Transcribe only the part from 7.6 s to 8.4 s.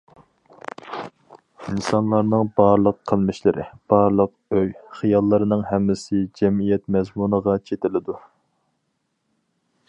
چېتىلىدۇ.